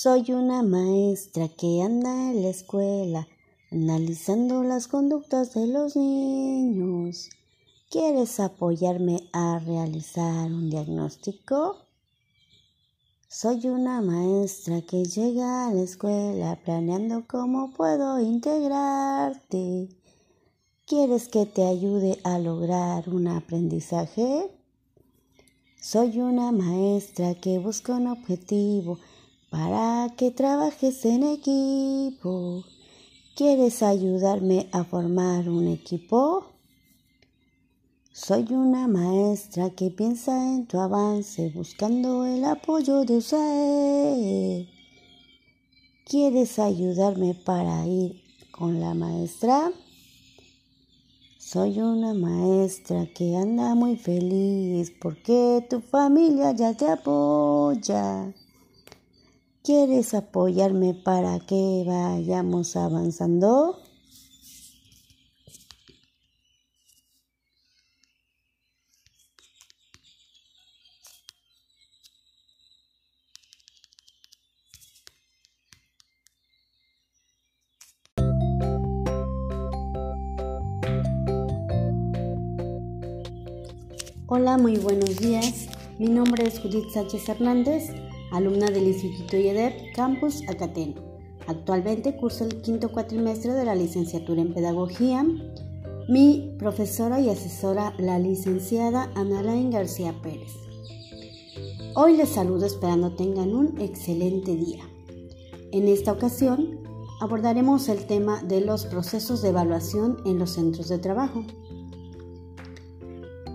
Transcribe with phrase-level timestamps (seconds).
[0.00, 3.26] Soy una maestra que anda en la escuela
[3.72, 7.30] analizando las conductas de los niños.
[7.90, 11.78] ¿Quieres apoyarme a realizar un diagnóstico?
[13.26, 19.88] Soy una maestra que llega a la escuela planeando cómo puedo integrarte.
[20.86, 24.48] ¿Quieres que te ayude a lograr un aprendizaje?
[25.80, 29.00] Soy una maestra que busca un objetivo
[29.50, 32.64] para que trabajes en equipo.
[33.34, 36.46] ¿Quieres ayudarme a formar un equipo?
[38.12, 44.66] Soy una maestra que piensa en tu avance buscando el apoyo de usted.
[46.04, 48.20] ¿Quieres ayudarme para ir
[48.50, 49.70] con la maestra?
[51.38, 58.34] Soy una maestra que anda muy feliz porque tu familia ya te apoya.
[59.62, 63.78] ¿Quieres apoyarme para que vayamos avanzando?
[84.30, 85.68] Hola, muy buenos días.
[85.98, 87.90] Mi nombre es Judith Sánchez Hernández
[88.30, 90.94] alumna del Instituto IEDEP Campus Acateno.
[91.46, 95.26] Actualmente curso el quinto cuatrimestre de la licenciatura en Pedagogía.
[96.08, 100.52] Mi profesora y asesora, la licenciada Analain García Pérez.
[101.94, 104.84] Hoy les saludo esperando tengan un excelente día.
[105.72, 106.80] En esta ocasión
[107.20, 111.44] abordaremos el tema de los procesos de evaluación en los centros de trabajo.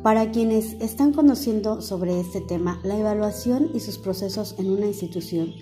[0.03, 5.53] Para quienes están conociendo sobre este tema, la evaluación y sus procesos en una institución,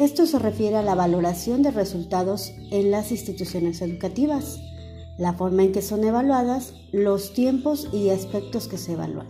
[0.00, 4.60] esto se refiere a la valoración de resultados en las instituciones educativas,
[5.18, 9.28] la forma en que son evaluadas, los tiempos y aspectos que se evalúan.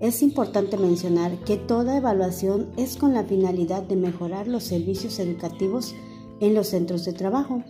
[0.00, 5.94] Es importante mencionar que toda evaluación es con la finalidad de mejorar los servicios educativos
[6.40, 7.62] en los centros de trabajo,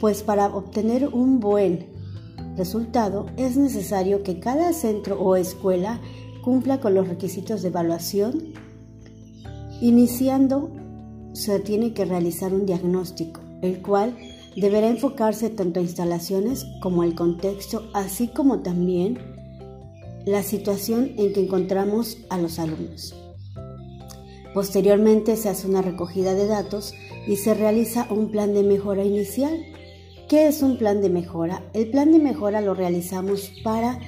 [0.00, 1.95] pues para obtener un buen
[2.56, 6.00] resultado, es necesario que cada centro o escuela
[6.42, 8.54] cumpla con los requisitos de evaluación.
[9.80, 10.70] Iniciando,
[11.32, 14.16] se tiene que realizar un diagnóstico, el cual
[14.56, 19.18] deberá enfocarse tanto a instalaciones como al contexto, así como también
[20.24, 23.14] la situación en que encontramos a los alumnos.
[24.54, 26.94] Posteriormente se hace una recogida de datos
[27.26, 29.52] y se realiza un plan de mejora inicial
[30.28, 31.62] ¿Qué es un plan de mejora?
[31.72, 34.00] El plan de mejora lo realizamos para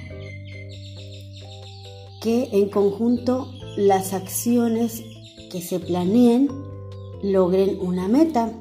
[2.21, 5.01] que en conjunto las acciones
[5.49, 6.49] que se planeen
[7.23, 8.51] logren una meta.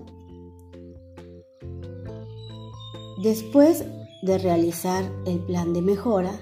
[3.24, 3.84] Después
[4.22, 6.40] de realizar el plan de mejora,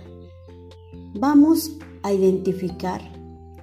[1.14, 1.70] vamos
[2.02, 3.00] a identificar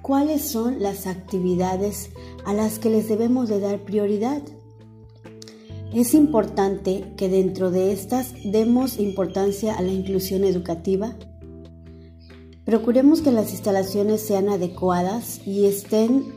[0.02, 2.10] cuáles son las actividades
[2.44, 4.42] a las que les debemos de dar prioridad.
[5.94, 11.14] Es importante que dentro de estas demos importancia a la inclusión educativa.
[12.64, 16.34] Procuremos que las instalaciones sean adecuadas y estén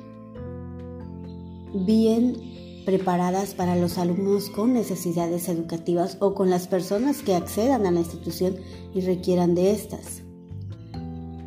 [1.74, 7.92] bien preparadas para los alumnos con necesidades educativas o con las personas que accedan a
[7.92, 8.58] la institución
[8.94, 10.22] y requieran de estas.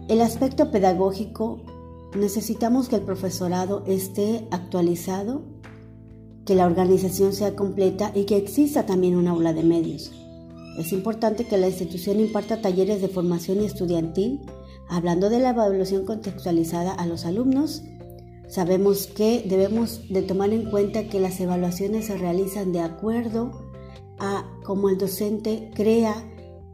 [0.09, 1.61] El aspecto pedagógico,
[2.17, 5.45] necesitamos que el profesorado esté actualizado
[6.51, 10.11] que la organización sea completa y que exista también un aula de medios.
[10.77, 14.41] Es importante que la institución imparta talleres de formación estudiantil,
[14.89, 17.85] hablando de la evaluación contextualizada a los alumnos.
[18.49, 23.53] Sabemos que debemos de tomar en cuenta que las evaluaciones se realizan de acuerdo
[24.19, 26.17] a cómo el docente crea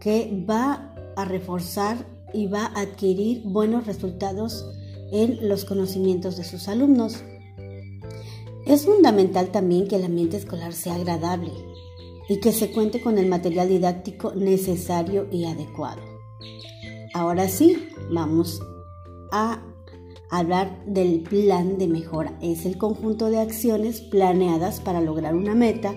[0.00, 1.98] que va a reforzar
[2.32, 4.64] y va a adquirir buenos resultados
[5.12, 7.22] en los conocimientos de sus alumnos.
[8.66, 11.52] Es fundamental también que el ambiente escolar sea agradable
[12.28, 16.02] y que se cuente con el material didáctico necesario y adecuado.
[17.14, 18.60] Ahora sí, vamos
[19.30, 19.62] a
[20.30, 22.36] hablar del plan de mejora.
[22.42, 25.94] Es el conjunto de acciones planeadas para lograr una meta,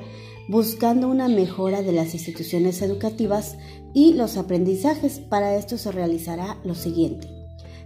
[0.47, 3.57] buscando una mejora de las instituciones educativas
[3.95, 5.19] y los aprendizajes.
[5.19, 7.27] Para esto se realizará lo siguiente.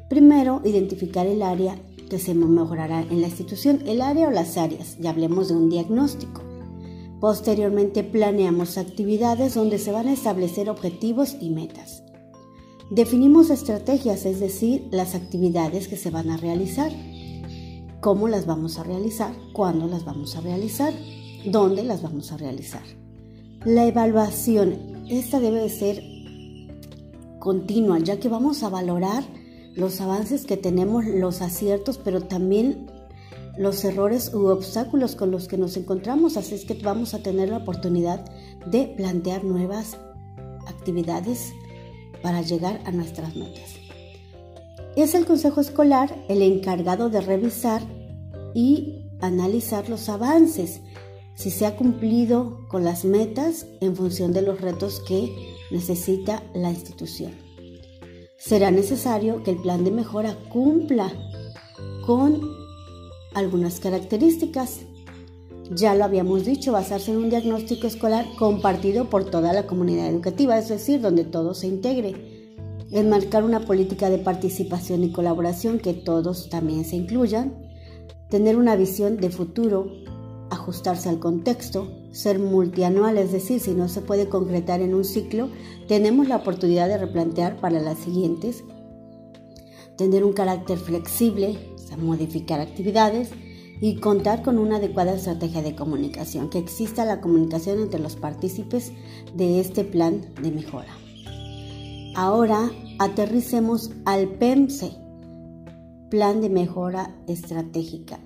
[0.10, 1.78] Primero, identificar el área
[2.14, 5.72] que se mejorará en la institución, el área o las áreas, y hablemos de un
[5.72, 6.44] diagnóstico.
[7.20, 12.04] Posteriormente planeamos actividades donde se van a establecer objetivos y metas.
[12.92, 16.92] Definimos estrategias, es decir, las actividades que se van a realizar.
[18.00, 20.94] cómo las vamos a realizar, cuándo las vamos a realizar,
[21.46, 22.84] dónde las vamos a realizar.
[23.66, 26.04] La evaluación, esta debe ser
[27.40, 29.24] continua, ya que vamos a valorar
[29.76, 32.88] los avances que tenemos, los aciertos, pero también
[33.58, 36.38] los errores u obstáculos con los que nos encontramos.
[36.38, 38.26] Así es que vamos a tener la oportunidad
[38.66, 39.98] de plantear nuevas
[40.68, 41.54] actividades
[42.22, 43.76] para llegar a nuestras metas.
[44.96, 47.82] Es el Consejo Escolar el encargado de revisar
[48.54, 50.82] y analizar los avances,
[51.36, 56.70] si se ha cumplido con las metas en función de los retos que necesita la
[56.70, 57.32] institución.
[58.38, 61.12] Será necesario que el plan de mejora cumpla
[62.06, 62.42] con
[63.34, 64.82] algunas características.
[65.72, 70.58] Ya lo habíamos dicho, basarse en un diagnóstico escolar compartido por toda la comunidad educativa,
[70.58, 72.56] es decir, donde todo se integre.
[72.92, 77.72] Enmarcar una política de participación y colaboración que todos también se incluyan.
[78.30, 80.03] Tener una visión de futuro,
[80.54, 85.50] ajustarse al contexto, ser multianual, es decir, si no se puede concretar en un ciclo,
[85.88, 88.64] tenemos la oportunidad de replantear para las siguientes.
[89.98, 91.58] Tener un carácter flexible,
[91.98, 93.30] modificar actividades
[93.82, 98.92] y contar con una adecuada estrategia de comunicación, que exista la comunicación entre los partícipes
[99.36, 100.96] de este plan de mejora.
[102.16, 104.92] Ahora aterricemos al PEMSE,
[106.10, 108.20] Plan de Mejora Estratégica.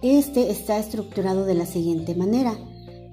[0.00, 2.56] Este está estructurado de la siguiente manera.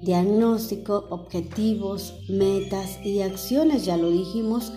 [0.02, 4.72] Diagnóstico, objetivos, metas y acciones, ya lo dijimos,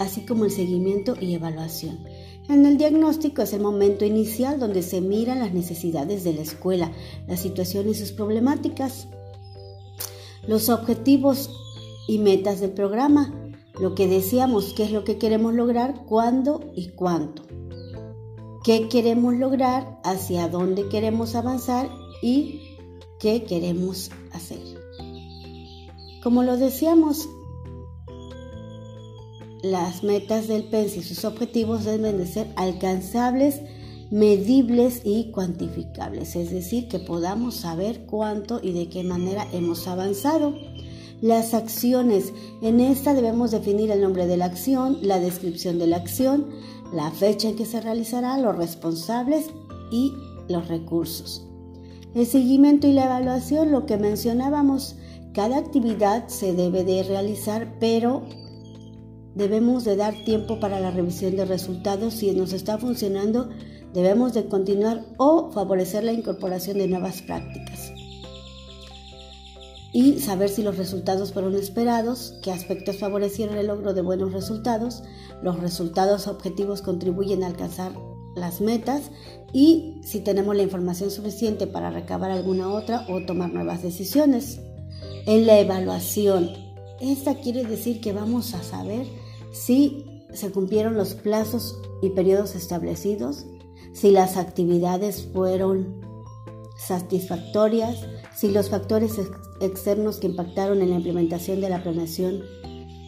[0.00, 2.00] así como el seguimiento y evaluación.
[2.48, 6.90] En el diagnóstico es el momento inicial donde se miran las necesidades de la escuela,
[7.28, 9.06] la situación y sus problemáticas,
[10.48, 11.50] los objetivos
[12.08, 13.32] y metas del programa,
[13.80, 17.44] lo que decíamos, qué es lo que queremos lograr, cuándo y cuánto,
[18.64, 21.90] qué queremos lograr, hacia dónde queremos avanzar
[22.22, 22.76] y
[23.18, 24.60] qué queremos hacer.
[26.22, 27.28] Como lo decíamos,
[29.62, 33.60] las metas del PENS y sus objetivos deben de ser alcanzables,
[34.10, 40.54] medibles y cuantificables, es decir, que podamos saber cuánto y de qué manera hemos avanzado.
[41.22, 45.96] Las acciones, en esta debemos definir el nombre de la acción, la descripción de la
[45.96, 46.50] acción,
[46.92, 49.46] la fecha en que se realizará, los responsables
[49.90, 50.12] y
[50.48, 51.46] los recursos.
[52.14, 54.96] El seguimiento y la evaluación, lo que mencionábamos,
[55.32, 58.22] cada actividad se debe de realizar, pero
[59.34, 62.14] Debemos de dar tiempo para la revisión de resultados.
[62.14, 63.48] Si nos está funcionando,
[63.94, 67.92] debemos de continuar o favorecer la incorporación de nuevas prácticas.
[69.92, 75.02] Y saber si los resultados fueron esperados, qué aspectos favorecieron el logro de buenos resultados,
[75.42, 77.92] los resultados objetivos contribuyen a alcanzar
[78.34, 79.10] las metas
[79.52, 84.60] y si tenemos la información suficiente para recabar alguna otra o tomar nuevas decisiones.
[85.26, 86.50] En la evaluación,
[87.00, 89.06] esta quiere decir que vamos a saber
[89.52, 93.44] si se cumplieron los plazos y periodos establecidos,
[93.92, 96.00] si las actividades fueron
[96.78, 97.98] satisfactorias,
[98.34, 99.20] si los factores
[99.60, 102.42] externos que impactaron en la implementación de la planeación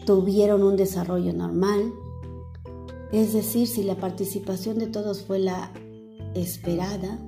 [0.05, 1.93] tuvieron un desarrollo normal,
[3.11, 5.71] es decir, si la participación de todos fue la
[6.33, 7.19] esperada,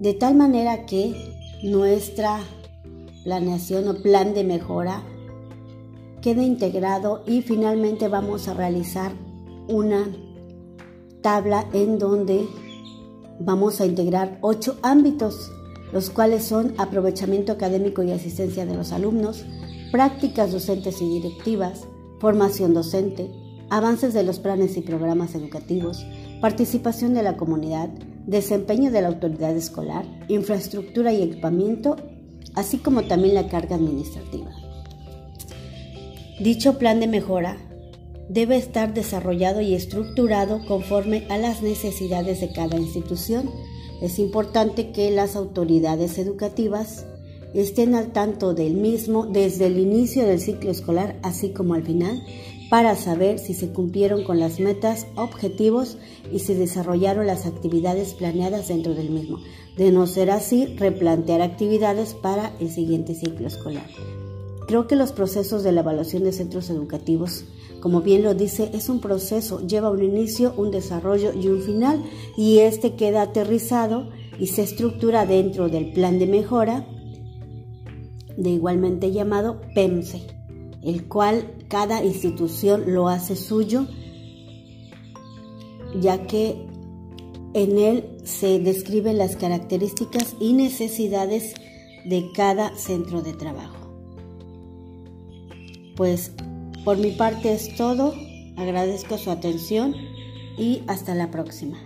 [0.00, 1.14] de tal manera que
[1.62, 2.40] nuestra
[3.24, 5.02] planeación o plan de mejora
[6.22, 9.12] quede integrado y finalmente vamos a realizar
[9.68, 10.06] una
[11.22, 12.46] tabla en donde
[13.40, 15.52] vamos a integrar ocho ámbitos,
[15.92, 19.44] los cuales son aprovechamiento académico y asistencia de los alumnos,
[19.90, 21.86] prácticas docentes y directivas,
[22.20, 23.30] formación docente,
[23.70, 26.04] avances de los planes y programas educativos,
[26.40, 27.88] participación de la comunidad,
[28.26, 31.96] desempeño de la autoridad escolar, infraestructura y equipamiento,
[32.54, 34.50] así como también la carga administrativa.
[36.40, 37.56] Dicho plan de mejora
[38.28, 43.50] debe estar desarrollado y estructurado conforme a las necesidades de cada institución.
[44.00, 47.04] Es importante que las autoridades educativas
[47.54, 52.22] estén al tanto del mismo desde el inicio del ciclo escolar así como al final
[52.70, 55.96] para saber si se cumplieron con las metas, objetivos
[56.30, 59.38] y si desarrollaron las actividades planeadas dentro del mismo.
[59.76, 63.86] De no ser así, replantear actividades para el siguiente ciclo escolar.
[64.66, 67.44] Creo que los procesos de la evaluación de centros educativos,
[67.80, 72.02] como bien lo dice, es un proceso, lleva un inicio, un desarrollo y un final,
[72.36, 76.86] y este queda aterrizado y se estructura dentro del plan de mejora,
[78.36, 80.22] de igualmente llamado PEMSE,
[80.82, 83.86] el cual cada institución lo hace suyo,
[86.00, 86.66] ya que
[87.54, 91.54] En él se describen las características y necesidades
[92.04, 93.74] de cada centro de trabajo.
[95.96, 96.32] Pues
[96.88, 98.14] por mi parte es todo.
[98.56, 99.94] Agradezco su atención
[100.56, 101.76] y hasta la próxima.